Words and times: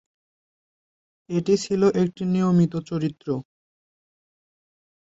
এটি 1.29 1.53
ছিল 1.63 1.81
একটি 2.01 2.23
নিয়মিত 2.25 2.73
চরিত্র। 2.89 3.27